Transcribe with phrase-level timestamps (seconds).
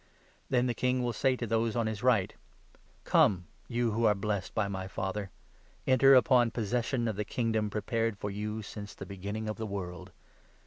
[0.49, 2.33] Then the King will 34 say to those on his right'
[3.03, 5.29] Come, you who are blessed by my Father,
[5.85, 9.67] enter upon possession of the Kingdom prepared for you ever since the beginning of the
[9.67, 10.11] world.